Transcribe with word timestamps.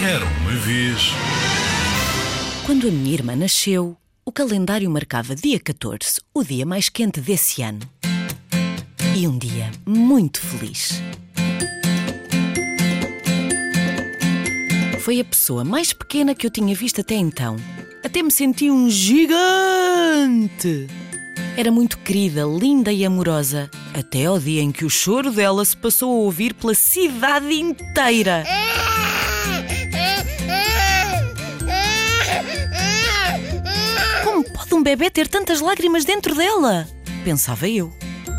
Era 0.00 0.24
uma 0.24 0.52
vez. 0.52 1.10
Quando 2.64 2.86
a 2.86 2.90
minha 2.90 3.14
irmã 3.14 3.34
nasceu, 3.34 3.96
o 4.24 4.30
calendário 4.30 4.88
marcava 4.88 5.34
dia 5.34 5.58
14, 5.58 6.20
o 6.32 6.44
dia 6.44 6.64
mais 6.64 6.88
quente 6.88 7.20
desse 7.20 7.62
ano. 7.62 7.80
E 9.16 9.26
um 9.26 9.36
dia 9.36 9.72
muito 9.84 10.40
feliz. 10.40 11.02
Foi 15.00 15.18
a 15.18 15.24
pessoa 15.24 15.64
mais 15.64 15.92
pequena 15.92 16.32
que 16.32 16.46
eu 16.46 16.50
tinha 16.50 16.76
visto 16.76 17.00
até 17.00 17.16
então. 17.16 17.56
Até 18.04 18.22
me 18.22 18.30
senti 18.30 18.70
um 18.70 18.88
gigante. 18.88 20.86
Era 21.56 21.72
muito 21.72 21.98
querida, 21.98 22.44
linda 22.44 22.92
e 22.92 23.04
amorosa, 23.04 23.68
até 23.92 24.26
ao 24.26 24.38
dia 24.38 24.62
em 24.62 24.70
que 24.70 24.84
o 24.84 24.90
choro 24.90 25.32
dela 25.32 25.64
se 25.64 25.76
passou 25.76 26.12
a 26.12 26.20
ouvir 26.22 26.54
pela 26.54 26.72
cidade 26.72 27.52
inteira. 27.52 28.44
Bebê 34.88 35.10
ter 35.10 35.28
tantas 35.28 35.60
lágrimas 35.60 36.06
dentro 36.06 36.34
dela? 36.34 36.88
Pensava 37.22 37.68
eu. 37.68 37.92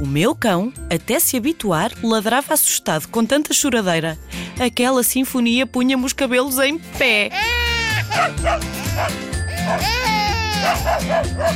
O 0.00 0.06
meu 0.06 0.34
cão, 0.34 0.72
até 0.92 1.20
se 1.20 1.36
habituar, 1.36 1.92
ladrava 2.02 2.54
assustado 2.54 3.06
com 3.06 3.24
tanta 3.24 3.54
choradeira. 3.54 4.18
Aquela 4.58 5.04
sinfonia 5.04 5.68
punha-me 5.68 6.04
os 6.04 6.12
cabelos 6.12 6.58
em 6.58 6.78
pé. 6.78 7.30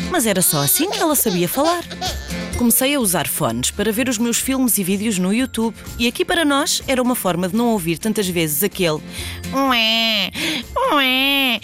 Mas 0.08 0.24
era 0.24 0.40
só 0.40 0.58
assim 0.62 0.88
que 0.88 1.00
ela 1.00 1.16
sabia 1.16 1.48
falar. 1.48 1.82
Comecei 2.56 2.94
a 2.94 3.00
usar 3.00 3.26
fones 3.26 3.70
para 3.70 3.92
ver 3.92 4.08
os 4.08 4.16
meus 4.16 4.38
filmes 4.38 4.78
e 4.78 4.84
vídeos 4.84 5.18
no 5.18 5.34
YouTube. 5.34 5.76
E 5.98 6.06
aqui 6.06 6.24
para 6.24 6.44
nós 6.44 6.82
era 6.86 7.02
uma 7.02 7.14
forma 7.14 7.48
de 7.48 7.56
não 7.56 7.70
ouvir 7.70 7.98
tantas 7.98 8.26
vezes 8.28 8.62
aquele 8.62 9.00
ué, 9.52 10.30
ué, 10.94 11.60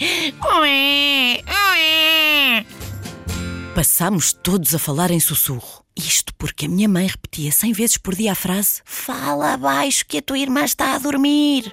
Passámos 3.83 4.31
todos 4.31 4.73
a 4.73 4.79
falar 4.79 5.11
em 5.11 5.19
sussurro. 5.19 5.83
Isto 5.93 6.33
porque 6.35 6.67
a 6.67 6.69
minha 6.69 6.87
mãe 6.87 7.05
repetia 7.05 7.51
cem 7.51 7.73
vezes 7.73 7.97
por 7.97 8.15
dia 8.15 8.31
a 8.31 8.35
frase: 8.35 8.81
Fala 8.85 9.55
abaixo 9.55 10.05
que 10.07 10.19
a 10.19 10.21
tua 10.21 10.39
irmã 10.39 10.63
está 10.63 10.95
a 10.95 10.97
dormir. 10.97 11.69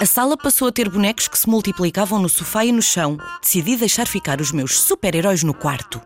A 0.00 0.06
sala 0.06 0.36
passou 0.36 0.68
a 0.68 0.72
ter 0.72 0.88
bonecos 0.88 1.26
que 1.26 1.36
se 1.36 1.48
multiplicavam 1.48 2.22
no 2.22 2.28
sofá 2.28 2.64
e 2.64 2.70
no 2.70 2.80
chão. 2.80 3.18
Decidi 3.42 3.74
deixar 3.74 4.06
ficar 4.06 4.40
os 4.40 4.52
meus 4.52 4.78
super-heróis 4.78 5.42
no 5.42 5.52
quarto. 5.52 6.00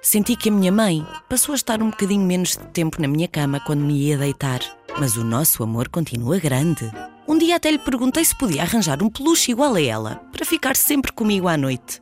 Senti 0.00 0.36
que 0.36 0.50
a 0.50 0.52
minha 0.52 0.70
mãe 0.70 1.04
passou 1.28 1.54
a 1.54 1.56
estar 1.56 1.82
um 1.82 1.90
bocadinho 1.90 2.24
menos 2.24 2.50
de 2.50 2.64
tempo 2.68 3.02
na 3.02 3.08
minha 3.08 3.26
cama 3.26 3.58
quando 3.58 3.80
me 3.80 3.98
ia 4.04 4.16
deitar. 4.16 4.60
Mas 5.00 5.16
o 5.16 5.24
nosso 5.24 5.64
amor 5.64 5.88
continua 5.88 6.38
grande. 6.38 6.88
Um 7.26 7.38
dia 7.38 7.56
até 7.56 7.70
lhe 7.70 7.78
perguntei 7.78 8.24
se 8.24 8.36
podia 8.36 8.62
arranjar 8.62 9.02
um 9.02 9.08
peluche 9.08 9.50
igual 9.50 9.74
a 9.74 9.80
ela, 9.80 10.20
para 10.30 10.44
ficar 10.44 10.76
sempre 10.76 11.10
comigo 11.10 11.48
à 11.48 11.56
noite. 11.56 12.00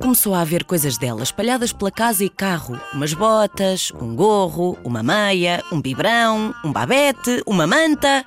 Começou 0.00 0.34
a 0.34 0.40
haver 0.40 0.64
coisas 0.64 0.96
dela 0.96 1.22
espalhadas 1.22 1.74
pela 1.74 1.90
casa 1.90 2.24
e 2.24 2.30
carro: 2.30 2.80
umas 2.94 3.12
botas, 3.12 3.92
um 4.00 4.16
gorro, 4.16 4.78
uma 4.82 5.02
meia, 5.02 5.62
um 5.70 5.80
biberão, 5.80 6.54
um 6.64 6.72
babete, 6.72 7.42
uma 7.46 7.66
manta. 7.66 8.24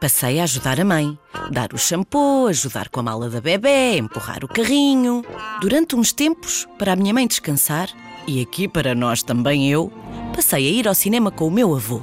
Passei 0.00 0.38
a 0.38 0.42
ajudar 0.42 0.78
a 0.78 0.84
mãe, 0.84 1.18
dar 1.50 1.72
o 1.72 1.78
shampoo, 1.78 2.48
ajudar 2.48 2.90
com 2.90 3.00
a 3.00 3.02
mala 3.02 3.30
da 3.30 3.40
bebê, 3.40 3.96
empurrar 3.96 4.44
o 4.44 4.48
carrinho. 4.48 5.24
Durante 5.60 5.96
uns 5.96 6.12
tempos, 6.12 6.66
para 6.78 6.92
a 6.92 6.96
minha 6.96 7.14
mãe 7.14 7.26
descansar, 7.26 7.88
e 8.26 8.42
aqui 8.42 8.68
para 8.68 8.94
nós 8.94 9.22
também 9.22 9.70
eu, 9.70 9.90
passei 10.34 10.66
a 10.66 10.70
ir 10.70 10.86
ao 10.86 10.94
cinema 10.94 11.30
com 11.30 11.46
o 11.46 11.50
meu 11.50 11.74
avô. 11.74 12.02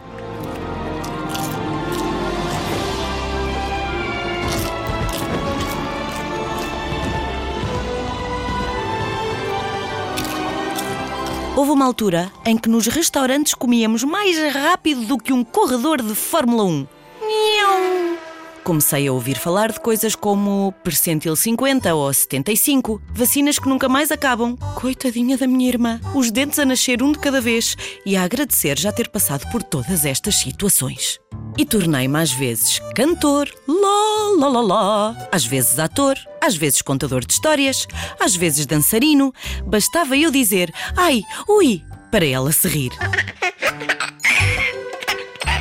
Houve 11.56 11.72
uma 11.72 11.86
altura 11.86 12.30
em 12.46 12.58
que 12.58 12.68
nos 12.68 12.86
restaurantes 12.88 13.54
comíamos 13.54 14.04
mais 14.04 14.38
rápido 14.54 15.06
do 15.06 15.18
que 15.18 15.32
um 15.32 15.42
corredor 15.42 16.02
de 16.02 16.14
Fórmula 16.14 16.66
1. 16.66 16.88
Comecei 18.62 19.08
a 19.08 19.14
ouvir 19.14 19.38
falar 19.38 19.72
de 19.72 19.80
coisas 19.80 20.16
como 20.16 20.74
percentil 20.84 21.34
50 21.34 21.96
ou 21.96 22.12
75, 22.12 23.02
vacinas 23.14 23.58
que 23.58 23.70
nunca 23.70 23.88
mais 23.88 24.12
acabam. 24.12 24.58
Coitadinha 24.76 25.38
da 25.38 25.48
minha 25.48 25.70
irmã, 25.70 26.02
os 26.14 26.30
dentes 26.30 26.60
a 26.60 26.66
nascer 26.66 27.02
um 27.02 27.14
de 27.14 27.20
cada 27.20 27.40
vez 27.40 27.78
e 28.06 28.18
a 28.18 28.24
agradecer 28.24 28.78
já 28.78 28.92
ter 28.92 29.08
passado 29.08 29.50
por 29.50 29.64
todas 29.64 30.04
estas 30.04 30.36
situações. 30.36 31.22
E 31.58 31.64
tornei-me 31.64 32.20
às 32.20 32.34
vezes 32.34 32.80
cantor, 32.94 33.50
lá, 34.36 34.48
lá, 34.48 34.62
lá, 34.62 35.28
às 35.32 35.46
vezes 35.46 35.80
ator, 35.80 36.18
às 36.42 36.56
vezes 36.56 36.82
contador 36.82 37.26
de 37.26 37.34
histórias, 37.34 37.88
às 38.20 38.36
vezes 38.36 38.66
dançarino. 38.66 39.34
Bastava 39.66 40.18
eu 40.18 40.32
dizer 40.32 40.74
ai, 40.96 41.24
ui, 41.48 41.84
para 42.12 42.26
ela 42.26 42.52
se 42.52 42.68
rir. 42.68 42.92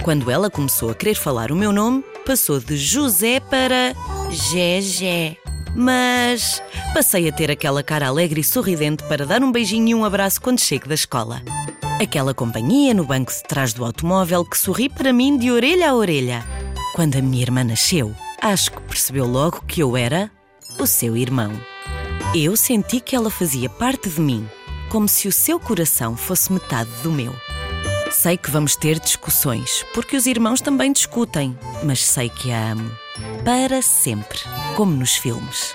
Quando 0.02 0.30
ela 0.30 0.50
começou 0.50 0.90
a 0.90 0.94
querer 0.94 1.14
falar 1.14 1.50
o 1.50 1.56
meu 1.56 1.72
nome, 1.72 2.04
passou 2.26 2.60
de 2.60 2.76
José 2.76 3.40
para 3.40 3.94
Gégé. 4.30 5.36
Mas 5.74 6.62
passei 6.92 7.28
a 7.28 7.32
ter 7.32 7.50
aquela 7.50 7.82
cara 7.82 8.08
alegre 8.08 8.40
e 8.40 8.44
sorridente 8.44 9.02
para 9.04 9.26
dar 9.26 9.42
um 9.42 9.50
beijinho 9.50 9.88
e 9.88 9.94
um 9.94 10.04
abraço 10.04 10.40
quando 10.40 10.60
chego 10.60 10.88
da 10.88 10.94
escola. 10.94 11.42
Aquela 12.00 12.34
companhia 12.34 12.92
no 12.92 13.04
banco 13.04 13.32
de 13.32 13.42
trás 13.44 13.72
do 13.72 13.84
automóvel 13.84 14.44
que 14.44 14.58
sorri 14.58 14.88
para 14.88 15.12
mim 15.12 15.38
de 15.38 15.50
orelha 15.50 15.90
a 15.90 15.94
orelha. 15.94 16.44
Quando 16.94 17.16
a 17.16 17.22
minha 17.22 17.42
irmã 17.42 17.64
nasceu, 17.64 18.14
acho 18.44 18.72
que 18.72 18.80
percebeu 18.82 19.26
logo 19.26 19.62
que 19.66 19.82
eu 19.82 19.96
era 19.96 20.30
o 20.78 20.86
seu 20.86 21.16
irmão. 21.16 21.50
Eu 22.34 22.56
senti 22.56 23.00
que 23.00 23.16
ela 23.16 23.30
fazia 23.30 23.70
parte 23.70 24.10
de 24.10 24.20
mim, 24.20 24.46
como 24.90 25.08
se 25.08 25.26
o 25.26 25.32
seu 25.32 25.58
coração 25.58 26.14
fosse 26.14 26.52
metade 26.52 26.90
do 27.02 27.10
meu. 27.10 27.34
Sei 28.10 28.36
que 28.36 28.50
vamos 28.50 28.76
ter 28.76 29.00
discussões, 29.00 29.84
porque 29.94 30.14
os 30.14 30.26
irmãos 30.26 30.60
também 30.60 30.92
discutem, 30.92 31.58
mas 31.82 32.04
sei 32.04 32.28
que 32.28 32.52
a 32.52 32.72
amo. 32.72 32.90
Para 33.44 33.80
sempre, 33.80 34.38
como 34.76 34.92
nos 34.94 35.16
filmes. 35.16 35.74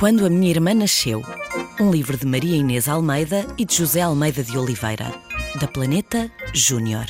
Quando 0.00 0.24
a 0.24 0.30
minha 0.30 0.48
irmã 0.48 0.72
nasceu, 0.72 1.22
um 1.78 1.90
livro 1.90 2.16
de 2.16 2.24
Maria 2.24 2.56
Inês 2.56 2.88
Almeida 2.88 3.46
e 3.58 3.66
de 3.66 3.76
José 3.76 4.00
Almeida 4.00 4.42
de 4.42 4.56
Oliveira, 4.56 5.12
da 5.60 5.68
Planeta 5.68 6.32
Júnior. 6.54 7.04